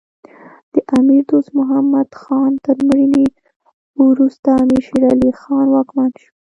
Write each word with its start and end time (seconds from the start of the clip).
د 0.73 0.75
امیر 0.97 1.23
دوست 1.31 1.49
محمد 1.59 2.09
خان 2.21 2.51
تر 2.65 2.75
مړینې 2.87 3.25
وروسته 4.09 4.47
امیر 4.63 4.83
شیر 4.87 5.03
علی 5.13 5.31
خان 5.41 5.67
واکمن 5.71 6.11
شو. 6.19 6.29